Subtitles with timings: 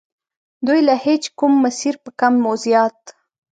[0.65, 2.99] دوی له هیچ کوم مسیره په کم و زیات.